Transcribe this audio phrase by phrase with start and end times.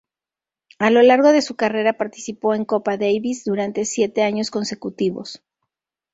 [0.79, 5.43] A lo largo de su carrera, participó en Copa Davis durante siete años consecutivos.